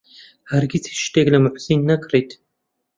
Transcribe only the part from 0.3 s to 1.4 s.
هەرگیز هیچ شتێک لە